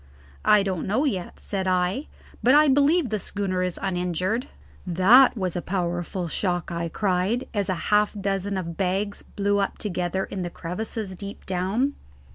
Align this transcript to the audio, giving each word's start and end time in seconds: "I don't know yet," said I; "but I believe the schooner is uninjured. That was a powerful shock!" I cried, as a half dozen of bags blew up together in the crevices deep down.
"I 0.45 0.63
don't 0.63 0.87
know 0.87 1.05
yet," 1.05 1.39
said 1.39 1.67
I; 1.67 2.07
"but 2.41 2.55
I 2.55 2.69
believe 2.69 3.09
the 3.11 3.19
schooner 3.19 3.61
is 3.61 3.77
uninjured. 3.79 4.47
That 4.83 5.37
was 5.37 5.55
a 5.55 5.61
powerful 5.61 6.27
shock!" 6.27 6.71
I 6.71 6.89
cried, 6.89 7.47
as 7.53 7.69
a 7.69 7.75
half 7.93 8.15
dozen 8.19 8.57
of 8.57 8.77
bags 8.77 9.21
blew 9.21 9.59
up 9.59 9.77
together 9.77 10.23
in 10.23 10.41
the 10.41 10.49
crevices 10.49 11.13
deep 11.13 11.45
down. 11.45 11.93